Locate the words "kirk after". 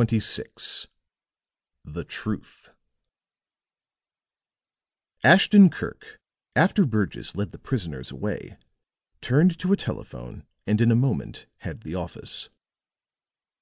5.68-6.86